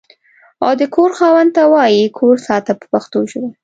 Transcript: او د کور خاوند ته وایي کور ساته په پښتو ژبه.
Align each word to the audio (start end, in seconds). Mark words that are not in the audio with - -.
او 0.63 0.71
د 0.79 0.83
کور 0.95 1.11
خاوند 1.19 1.49
ته 1.55 1.63
وایي 1.73 2.05
کور 2.17 2.35
ساته 2.47 2.71
په 2.79 2.85
پښتو 2.93 3.19
ژبه. 3.31 3.49